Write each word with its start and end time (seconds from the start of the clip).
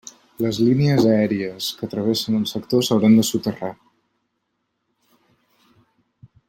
Les 0.43 0.59
línies 0.67 1.03
aèries 1.09 1.67
que 1.81 1.89
travessen 1.91 2.39
el 2.39 2.47
sector 2.53 2.85
s'hauran 2.87 3.21
de 3.21 3.29
soterrar. 3.29 3.73